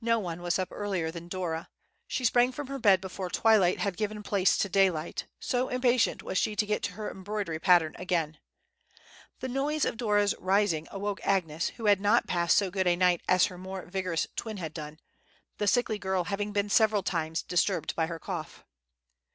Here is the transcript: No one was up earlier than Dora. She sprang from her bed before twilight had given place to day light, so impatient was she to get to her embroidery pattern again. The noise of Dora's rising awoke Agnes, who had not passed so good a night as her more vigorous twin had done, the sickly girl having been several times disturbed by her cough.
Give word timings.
No 0.00 0.18
one 0.18 0.40
was 0.40 0.58
up 0.58 0.70
earlier 0.72 1.10
than 1.10 1.28
Dora. 1.28 1.68
She 2.06 2.24
sprang 2.24 2.50
from 2.50 2.68
her 2.68 2.78
bed 2.78 2.98
before 2.98 3.28
twilight 3.28 3.78
had 3.80 3.98
given 3.98 4.22
place 4.22 4.56
to 4.56 4.70
day 4.70 4.88
light, 4.90 5.26
so 5.38 5.68
impatient 5.68 6.22
was 6.22 6.38
she 6.38 6.56
to 6.56 6.64
get 6.64 6.82
to 6.84 6.92
her 6.94 7.10
embroidery 7.10 7.58
pattern 7.58 7.94
again. 7.98 8.38
The 9.40 9.48
noise 9.48 9.84
of 9.84 9.98
Dora's 9.98 10.34
rising 10.38 10.88
awoke 10.90 11.20
Agnes, 11.26 11.68
who 11.76 11.84
had 11.84 12.00
not 12.00 12.26
passed 12.26 12.56
so 12.56 12.70
good 12.70 12.86
a 12.86 12.96
night 12.96 13.20
as 13.28 13.44
her 13.48 13.58
more 13.58 13.84
vigorous 13.84 14.26
twin 14.34 14.56
had 14.56 14.72
done, 14.72 14.98
the 15.58 15.66
sickly 15.66 15.98
girl 15.98 16.24
having 16.24 16.52
been 16.52 16.70
several 16.70 17.02
times 17.02 17.42
disturbed 17.42 17.94
by 17.94 18.06
her 18.06 18.18
cough. 18.18 18.64